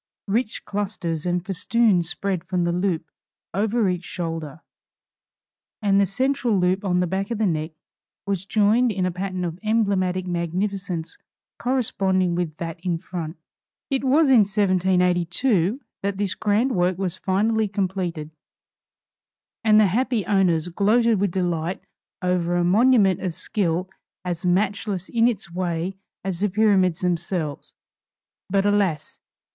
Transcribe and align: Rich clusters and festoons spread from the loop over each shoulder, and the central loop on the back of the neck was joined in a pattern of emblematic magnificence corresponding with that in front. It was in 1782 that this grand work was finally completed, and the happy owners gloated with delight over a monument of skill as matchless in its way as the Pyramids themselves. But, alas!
Rich 0.27 0.65
clusters 0.65 1.27
and 1.27 1.45
festoons 1.45 2.09
spread 2.09 2.43
from 2.43 2.63
the 2.63 2.71
loop 2.71 3.11
over 3.53 3.87
each 3.87 4.03
shoulder, 4.03 4.61
and 5.79 6.01
the 6.01 6.07
central 6.07 6.57
loop 6.57 6.83
on 6.83 7.01
the 7.01 7.05
back 7.05 7.29
of 7.29 7.37
the 7.37 7.45
neck 7.45 7.73
was 8.25 8.47
joined 8.47 8.91
in 8.91 9.05
a 9.05 9.11
pattern 9.11 9.45
of 9.45 9.59
emblematic 9.61 10.25
magnificence 10.25 11.15
corresponding 11.59 12.33
with 12.33 12.57
that 12.57 12.79
in 12.83 12.97
front. 12.97 13.37
It 13.91 14.03
was 14.03 14.31
in 14.31 14.39
1782 14.39 15.79
that 16.01 16.17
this 16.17 16.33
grand 16.33 16.71
work 16.71 16.97
was 16.97 17.17
finally 17.17 17.67
completed, 17.67 18.31
and 19.63 19.79
the 19.79 19.85
happy 19.85 20.25
owners 20.25 20.67
gloated 20.69 21.19
with 21.19 21.29
delight 21.29 21.79
over 22.23 22.55
a 22.55 22.63
monument 22.63 23.21
of 23.21 23.35
skill 23.35 23.87
as 24.25 24.47
matchless 24.47 25.09
in 25.09 25.27
its 25.27 25.53
way 25.53 25.95
as 26.23 26.39
the 26.39 26.49
Pyramids 26.49 27.01
themselves. 27.01 27.75
But, 28.49 28.65
alas! 28.65 29.19